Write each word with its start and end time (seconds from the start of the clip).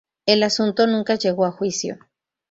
El 0.25 0.41
asunto 0.41 0.87
nunca 0.87 1.13
llegó 1.13 1.45
a 1.45 1.51
juicio. 1.51 1.99